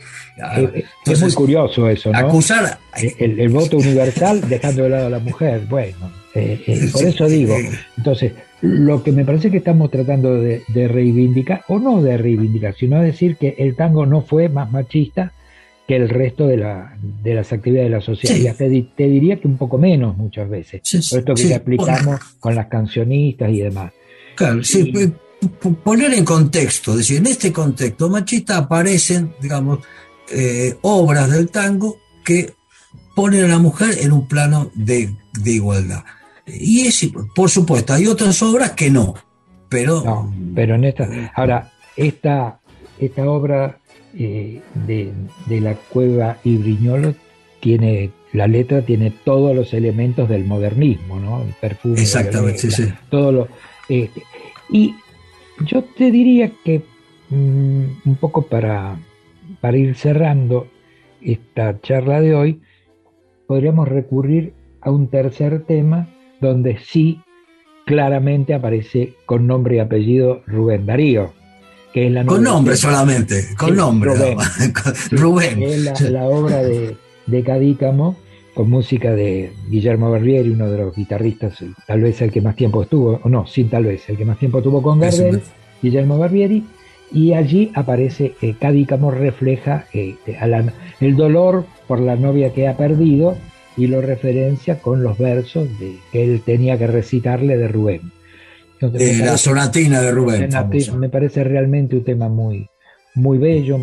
Eh, 0.57 0.69
eh, 0.73 0.85
es 1.05 1.21
muy 1.21 1.33
curioso 1.33 1.89
eso, 1.89 2.11
¿no? 2.11 2.17
Acusar... 2.17 2.79
El, 2.95 3.49
voto 3.49 3.75
universal 3.75 4.47
dejando 4.47 4.83
de 4.83 4.89
lado 4.89 5.07
a 5.07 5.09
la 5.09 5.19
mujer, 5.19 5.65
bueno, 5.67 6.13
por 6.93 7.03
eso 7.03 7.27
digo, 7.27 7.57
entonces 7.97 8.31
lo 8.65 9.03
que 9.03 9.11
me 9.11 9.25
parece 9.25 9.51
que 9.51 9.57
estamos 9.57 9.91
tratando 9.91 10.41
de, 10.41 10.63
reivindicar, 10.87 11.63
o 11.67 11.79
no 11.79 12.01
de 12.01 12.17
reivindicar, 12.17 12.75
sino 12.75 13.01
decir 13.01 13.37
que 13.37 13.55
el 13.57 13.75
tango 13.75 14.05
no 14.05 14.21
fue 14.21 14.49
más 14.49 14.71
machista 14.71 15.31
que 15.87 15.95
el 15.95 16.09
resto 16.09 16.47
de, 16.47 16.57
la, 16.57 16.97
de 17.23 17.35
las 17.35 17.53
actividades 17.53 17.91
de 17.91 17.95
la 17.97 18.01
sociedad. 18.01 18.55
Te, 18.55 19.07
diría 19.07 19.39
que 19.39 19.47
un 19.47 19.57
poco 19.57 19.77
menos 19.77 20.17
muchas 20.17 20.49
veces. 20.49 20.81
por 21.09 21.19
esto 21.19 21.33
que 21.35 21.47
ya 21.47 21.57
explicamos 21.57 22.19
con 22.39 22.55
las 22.55 22.67
cancionistas 22.67 23.51
y 23.51 23.61
demás. 23.61 23.91
Claro, 24.35 24.63
sí, 24.63 24.91
pues, 24.91 25.11
poner 25.83 26.13
en 26.13 26.25
contexto, 26.25 26.91
es 26.91 26.97
decir, 26.97 27.17
en 27.17 27.27
este 27.27 27.53
contexto 27.53 28.09
machista 28.09 28.57
aparecen, 28.57 29.33
digamos, 29.41 29.79
eh, 30.31 30.75
obras 30.81 31.29
del 31.31 31.49
tango 31.49 31.97
que 32.23 32.53
ponen 33.15 33.45
a 33.45 33.47
la 33.47 33.59
mujer 33.59 33.99
en 34.01 34.11
un 34.11 34.27
plano 34.27 34.71
de, 34.73 35.13
de 35.39 35.51
igualdad. 35.51 36.03
Y 36.47 36.81
es, 36.87 37.09
por 37.35 37.49
supuesto, 37.49 37.93
hay 37.93 38.07
otras 38.07 38.41
obras 38.43 38.71
que 38.71 38.89
no, 38.89 39.15
pero... 39.69 40.03
No, 40.03 40.33
pero 40.53 40.75
en 40.75 40.85
esta... 40.85 41.31
Ahora, 41.35 41.71
esta, 41.95 42.59
esta 42.99 43.29
obra 43.29 43.79
eh, 44.17 44.61
de, 44.85 45.13
la 45.61 45.75
cueva 45.75 46.37
y 46.43 46.57
Briñolo 46.57 47.15
tiene, 47.59 48.11
la 48.33 48.47
letra 48.47 48.81
tiene 48.81 49.11
todos 49.11 49.55
los 49.55 49.73
elementos 49.73 50.29
del 50.29 50.45
modernismo, 50.45 51.19
¿no? 51.19 51.41
El 51.41 51.53
perfume. 51.53 51.99
Exactamente, 51.99 52.71
sí, 52.71 52.85
Todo 53.09 53.31
lo, 53.31 53.47
este, 53.89 54.23
y 54.69 54.95
yo 55.65 55.83
te 55.83 56.11
diría 56.11 56.51
que 56.63 56.81
mm, 57.29 57.83
un 58.05 58.15
poco 58.19 58.43
para, 58.43 58.99
para 59.61 59.77
ir 59.77 59.95
cerrando 59.95 60.67
esta 61.21 61.81
charla 61.81 62.21
de 62.21 62.35
hoy, 62.35 62.61
podríamos 63.47 63.87
recurrir 63.87 64.53
a 64.81 64.91
un 64.91 65.07
tercer 65.07 65.63
tema 65.65 66.07
donde 66.45 66.77
sí 66.79 67.21
claramente 67.85 68.53
aparece 68.53 69.13
con 69.25 69.47
nombre 69.47 69.77
y 69.77 69.79
apellido 69.79 70.41
Rubén 70.47 70.85
Darío. 70.85 71.33
Que 71.93 72.07
es 72.07 72.11
la 72.11 72.25
con 72.25 72.43
nombre 72.43 72.75
solamente, 72.75 73.55
con 73.57 73.75
nombre. 73.75 74.11
Rubén. 75.11 75.63
Es 75.63 76.01
la, 76.09 76.25
obra 76.25 76.61
de, 76.61 76.97
de, 77.25 77.43
Cadícamo, 77.43 78.17
con 78.53 78.69
música 78.69 79.13
de 79.13 79.53
Guillermo 79.69 80.11
Barbieri, 80.11 80.49
uno 80.49 80.69
de 80.69 80.77
los 80.77 80.95
guitarristas, 80.95 81.63
tal 81.87 82.01
vez 82.01 82.21
el 82.21 82.31
que 82.31 82.41
más 82.41 82.57
tiempo 82.57 82.83
estuvo, 82.83 83.21
o 83.23 83.29
no, 83.29 83.47
sin 83.47 83.69
tal 83.69 83.85
vez, 83.85 84.09
el 84.09 84.17
que 84.17 84.25
más 84.25 84.37
tiempo 84.37 84.61
tuvo 84.61 84.81
con 84.81 84.99
Gardel, 84.99 85.41
Guillermo 85.81 86.17
Barbieri, 86.17 86.65
y 87.13 87.31
allí 87.31 87.71
aparece, 87.75 88.33
eh, 88.41 88.55
Cadícamo 88.59 89.11
refleja 89.11 89.85
eh, 89.93 90.15
el 90.99 91.15
dolor 91.15 91.65
por 91.87 92.01
la 92.01 92.17
novia 92.17 92.51
que 92.51 92.67
ha 92.67 92.75
perdido 92.75 93.37
y 93.77 93.87
lo 93.87 94.01
referencia 94.01 94.79
con 94.79 95.03
los 95.03 95.17
versos 95.17 95.67
de, 95.79 95.97
que 96.11 96.23
él 96.23 96.41
tenía 96.45 96.77
que 96.77 96.87
recitarle 96.87 97.57
de 97.57 97.67
Rubén. 97.67 98.11
la 98.79 99.37
sonatina 99.37 100.01
de 100.01 100.11
Rubén. 100.11 100.49
Me 100.97 101.09
parece 101.09 101.43
realmente 101.43 101.95
un 101.95 102.03
tema 102.03 102.29
muy, 102.29 102.69
muy 103.15 103.37
bello, 103.37 103.79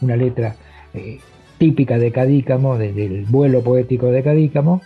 una 0.00 0.16
letra 0.16 0.56
eh, 0.94 1.18
típica 1.58 1.98
de 1.98 2.12
Cadícamo, 2.12 2.78
del 2.78 3.24
vuelo 3.28 3.62
poético 3.62 4.06
de 4.06 4.22
Cadícamo. 4.22 4.82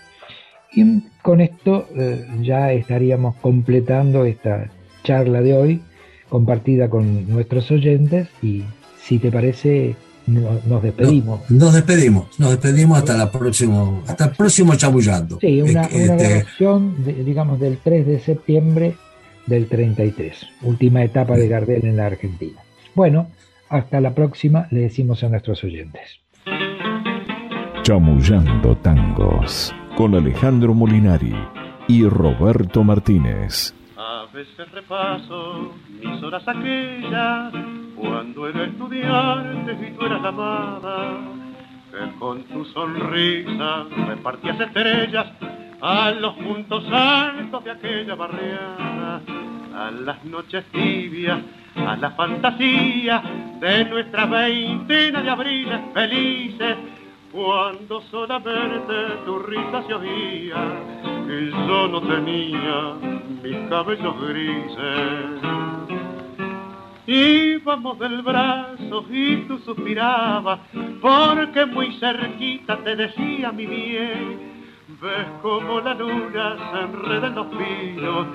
Y 0.72 1.02
con 1.22 1.40
esto 1.40 1.86
eh, 1.96 2.26
ya 2.42 2.72
estaríamos 2.72 3.36
completando 3.36 4.24
esta 4.24 4.70
charla 5.04 5.40
de 5.40 5.54
hoy, 5.54 5.82
compartida 6.28 6.88
con 6.88 7.28
nuestros 7.28 7.70
oyentes. 7.70 8.28
Y 8.42 8.64
si 9.00 9.18
te 9.18 9.30
parece, 9.30 9.94
nos 10.26 10.82
despedimos. 10.82 11.50
nos 11.50 11.74
despedimos, 11.74 12.38
nos 12.38 12.50
despedimos 12.50 12.98
hasta, 12.98 13.16
la 13.16 13.30
próximo, 13.30 14.02
hasta 14.06 14.26
el 14.26 14.30
próximo 14.32 14.74
chabullando. 14.74 15.38
Sí, 15.40 15.60
una, 15.60 15.88
una 15.92 16.14
este, 16.16 16.46
digamos, 17.24 17.60
del 17.60 17.78
3 17.78 18.06
de 18.06 18.20
septiembre 18.20 18.94
del 19.46 19.68
33, 19.68 20.46
última 20.62 21.04
etapa 21.04 21.36
de 21.36 21.48
Gardel 21.48 21.84
en 21.84 21.96
la 21.96 22.06
Argentina. 22.06 22.60
Bueno, 22.94 23.28
hasta 23.68 24.00
la 24.00 24.14
próxima, 24.14 24.66
le 24.70 24.80
decimos 24.80 25.22
a 25.24 25.28
nuestros 25.28 25.62
oyentes. 25.64 26.20
Chamullando 27.82 28.76
tangos 28.78 29.74
con 29.96 30.14
Alejandro 30.14 30.74
Molinari 30.74 31.34
y 31.88 32.04
Roberto 32.08 32.82
Martínez. 32.82 33.74
A 34.24 34.32
veces 34.32 34.72
repaso 34.72 35.74
mis 36.00 36.22
horas 36.22 36.48
aquellas 36.48 37.52
cuando 37.94 38.48
era 38.48 38.64
estudiante 38.64 39.72
y 39.86 39.90
tú 39.90 40.06
eras 40.06 40.22
la 40.22 40.28
amada, 40.28 41.18
que 41.90 42.18
con 42.18 42.42
tu 42.44 42.64
sonrisa 42.64 43.84
repartías 44.06 44.58
estrellas 44.58 45.26
a 45.82 46.10
los 46.12 46.34
puntos 46.36 46.84
altos 46.90 47.64
de 47.64 47.70
aquella 47.70 48.14
barriada. 48.14 49.20
a 49.74 49.90
las 49.90 50.24
noches 50.24 50.64
tibias, 50.72 51.40
a 51.76 51.96
la 51.96 52.12
fantasía 52.12 53.22
de 53.60 53.84
nuestra 53.84 54.24
veintena 54.24 55.20
de 55.20 55.30
abriles 55.30 55.80
felices, 55.92 56.76
cuando 57.34 58.00
solamente 58.12 58.94
tu 59.24 59.40
risa 59.40 59.82
se 59.88 59.94
oía 59.94 60.56
y 61.28 61.50
yo 61.50 61.88
no 61.88 62.00
tenía 62.02 62.94
mis 63.42 63.68
cabellos 63.68 64.14
grises. 64.28 65.40
Íbamos 67.06 67.98
del 67.98 68.22
brazo 68.22 69.04
y 69.10 69.36
tú 69.48 69.58
suspirabas, 69.58 70.60
porque 71.02 71.66
muy 71.66 71.92
cerquita 71.98 72.76
te 72.84 72.94
decía 72.94 73.50
mi 73.50 73.66
bien. 73.66 74.54
Ves 75.02 75.26
como 75.42 75.80
la 75.80 75.92
luna 75.94 76.56
se 76.70 76.80
enreda 76.82 77.26
en 77.26 77.34
los 77.34 77.46
pinos 77.48 78.26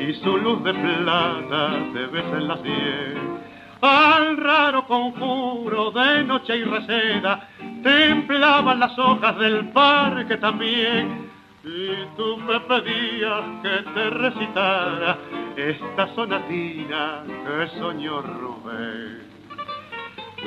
y 0.00 0.14
su 0.24 0.38
luz 0.38 0.64
de 0.64 0.72
plata 0.72 1.72
te 1.92 2.06
besa 2.06 2.36
en 2.38 2.48
la 2.48 2.56
sien. 2.62 3.36
Al 3.82 4.38
raro 4.38 4.86
conjuro 4.86 5.90
de 5.90 6.24
noche 6.24 6.56
y 6.56 6.64
receda 6.64 7.50
templaban 7.86 8.80
las 8.80 8.98
hojas 8.98 9.38
del 9.38 9.68
parque 9.68 10.36
también. 10.38 11.30
Y 11.62 12.16
tú 12.16 12.36
me 12.38 12.58
pedías 12.60 13.42
que 13.62 13.90
te 13.94 14.10
recitara 14.10 15.18
esta 15.56 16.14
sonatina 16.14 17.22
que 17.24 17.78
soñó 17.78 18.22
Rubén. 18.22 19.22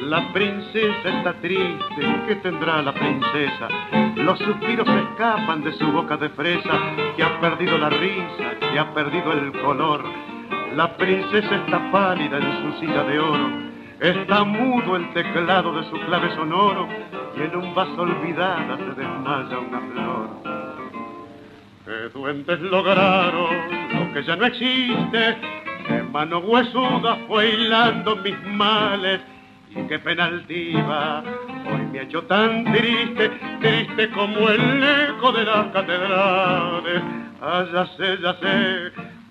La 0.04 0.32
princesa 0.34 1.10
está 1.10 1.34
triste, 1.41 2.23
¿qué 2.28 2.36
tendrá 2.38 2.82
la 2.82 2.93
princesa? 2.93 3.67
Los 4.15 4.39
suspiros 4.39 4.88
escapan 4.88 5.63
de 5.63 5.73
su 5.73 5.91
boca 5.91 6.15
de 6.17 6.30
fresa, 6.30 6.71
que 7.15 7.23
ha 7.23 7.39
perdido 7.41 7.78
la 7.78 7.89
risa, 7.89 8.60
que 8.60 8.80
ha 8.80 8.93
perdido 8.93 9.34
el 9.34 9.52
color. 9.62 10.04
La 10.75 10.95
princesa 10.95 11.56
está 11.56 11.91
pálida 11.91 12.38
en 12.38 12.73
su 12.73 12.80
silla 12.80 13.04
de 13.04 13.19
oro, 13.19 13.68
está 13.99 14.43
mudo 14.43 14.95
el 14.95 15.12
teclado 15.13 15.73
de 15.73 15.89
su 15.89 15.99
clave 16.05 16.33
sonoro, 16.35 16.88
y 17.38 17.41
en 17.41 17.55
un 17.55 17.75
vaso 17.75 18.01
olvidada 18.01 18.77
se 18.77 19.01
desmaya 19.01 19.59
una 19.59 19.81
flor. 19.91 20.29
Que 21.85 22.09
duendes 22.17 22.59
lograron 22.62 23.55
lo 23.93 24.13
que 24.13 24.23
ya 24.23 24.35
no 24.35 24.45
existe, 24.45 25.38
que 25.88 26.03
mano 26.12 26.39
huesuda 26.39 27.17
fue 27.27 27.49
hilando 27.49 28.15
mis 28.17 28.41
males, 28.45 29.21
y 29.69 29.81
qué 29.88 29.99
pena 29.99 30.25
altiva 30.25 31.23
hoy 31.71 31.81
me 31.91 31.99
ha 31.99 32.03
hecho 32.03 32.23
tan 32.23 32.63
triste, 32.65 33.29
triste 33.59 34.09
como 34.12 34.49
el 34.49 34.83
eco 34.83 35.31
de 35.31 35.43
las 35.45 35.67
catedrales. 35.67 37.03
Ah, 37.41 37.65
ya 37.71 37.85
sé, 37.85 38.17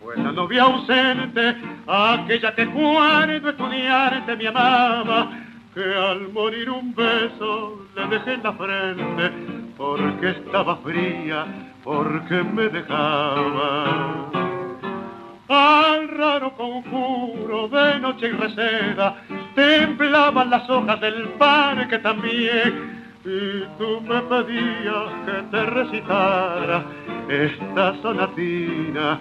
fue 0.09 0.17
la 0.23 0.33
novia 0.33 0.63
ausente, 0.63 1.55
aquella 1.87 2.55
que 2.55 2.67
cuando 2.69 3.51
estudiante 3.51 4.37
me 4.37 4.49
amaba, 4.49 5.31
que 5.75 5.85
al 5.85 6.29
morir 6.33 6.71
un 6.71 6.95
beso 6.95 7.87
le 7.95 8.07
dejé 8.07 8.35
en 8.35 8.43
la 8.43 8.53
frente, 8.55 9.33
porque 9.77 10.31
estaba 10.31 10.77
fría, 10.79 11.45
porque 11.85 12.43
me 12.43 12.69
dejaba 12.71 14.31
al 15.49 16.09
raro 16.09 16.55
conjuro 16.57 17.69
de 17.69 18.01
noche 18.01 18.29
y 18.29 18.33
receda, 18.33 19.17
temblaban 19.55 20.49
las 20.49 20.69
hojas 20.71 21.01
del 21.03 21.29
parque 21.39 21.99
también. 21.99 22.97
Y 23.25 23.61
tú 23.77 24.01
me 24.01 24.21
pedías 24.23 25.13
que 25.27 25.43
te 25.51 25.67
recitara 25.67 26.85
esta 27.29 28.01
sonatina 28.01 29.21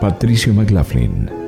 Patricio 0.00 0.54
McLaughlin. 0.54 1.39